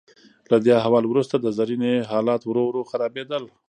[0.51, 3.43] له دې احوال وروسته د زرینې حالات ورو ورو خرابیدل.